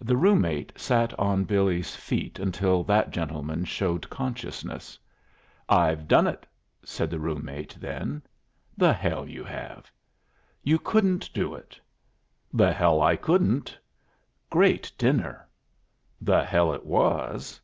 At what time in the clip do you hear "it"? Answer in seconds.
6.28-6.46, 11.56-11.80, 16.72-16.86